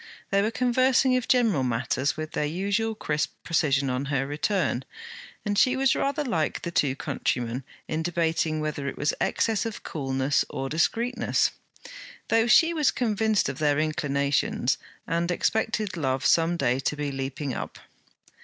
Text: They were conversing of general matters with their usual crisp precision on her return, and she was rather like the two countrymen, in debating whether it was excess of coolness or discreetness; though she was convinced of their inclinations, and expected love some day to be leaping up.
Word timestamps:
They 0.31 0.41
were 0.41 0.49
conversing 0.49 1.15
of 1.15 1.27
general 1.27 1.61
matters 1.63 2.17
with 2.17 2.31
their 2.31 2.43
usual 2.47 2.95
crisp 2.95 3.33
precision 3.43 3.87
on 3.91 4.05
her 4.05 4.25
return, 4.25 4.83
and 5.45 5.55
she 5.59 5.75
was 5.75 5.93
rather 5.93 6.23
like 6.25 6.63
the 6.63 6.71
two 6.71 6.95
countrymen, 6.95 7.63
in 7.87 8.01
debating 8.01 8.59
whether 8.61 8.87
it 8.87 8.97
was 8.97 9.13
excess 9.21 9.63
of 9.63 9.83
coolness 9.83 10.43
or 10.49 10.69
discreetness; 10.69 11.51
though 12.29 12.47
she 12.47 12.73
was 12.73 12.89
convinced 12.89 13.47
of 13.47 13.59
their 13.59 13.77
inclinations, 13.77 14.79
and 15.05 15.29
expected 15.29 15.95
love 15.95 16.25
some 16.25 16.57
day 16.57 16.79
to 16.79 16.95
be 16.95 17.11
leaping 17.11 17.53
up. 17.53 17.77